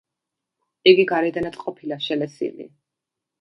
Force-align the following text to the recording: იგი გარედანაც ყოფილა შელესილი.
იგი 0.91 1.05
გარედანაც 1.11 1.59
ყოფილა 1.65 1.99
შელესილი. 2.07 2.67